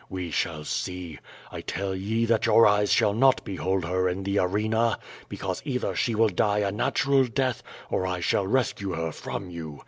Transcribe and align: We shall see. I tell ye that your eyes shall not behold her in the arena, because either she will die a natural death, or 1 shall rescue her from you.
We 0.09 0.31
shall 0.31 0.63
see. 0.63 1.19
I 1.51 1.61
tell 1.61 1.93
ye 1.95 2.25
that 2.25 2.47
your 2.47 2.65
eyes 2.65 2.91
shall 2.91 3.13
not 3.13 3.45
behold 3.45 3.85
her 3.85 4.09
in 4.09 4.23
the 4.23 4.39
arena, 4.39 4.97
because 5.29 5.61
either 5.63 5.95
she 5.95 6.15
will 6.15 6.29
die 6.29 6.61
a 6.67 6.71
natural 6.71 7.25
death, 7.25 7.61
or 7.91 8.01
1 8.01 8.21
shall 8.21 8.47
rescue 8.47 8.93
her 8.93 9.11
from 9.11 9.51
you. 9.51 9.79